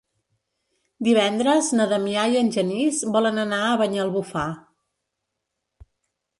Divendres 1.07 1.69
na 1.81 1.85
Damià 1.91 2.25
i 2.33 2.39
en 2.41 2.49
Genís 2.57 3.03
volen 3.19 3.39
anar 3.45 3.61
a 3.69 3.79
Banyalbufar. 3.85 4.51